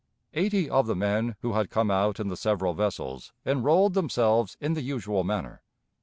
[0.33, 4.73] Eighty of the men who had come out in the several vessels enrolled themselves in
[4.73, 5.61] the usual manner.